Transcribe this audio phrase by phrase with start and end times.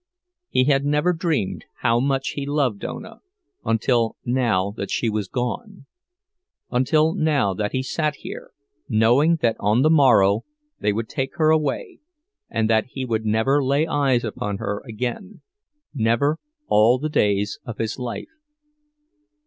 [0.49, 3.21] He had never dreamed how much he loved Ona,
[3.63, 5.85] until now that she was gone;
[6.71, 8.49] until now that he sat here,
[8.89, 10.43] knowing that on the morrow
[10.79, 11.99] they would take her away,
[12.49, 17.99] and that he would never lay eyes upon her again—never all the days of his
[17.99, 18.39] life.